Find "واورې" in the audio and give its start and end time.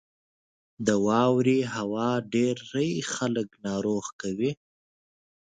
1.07-1.59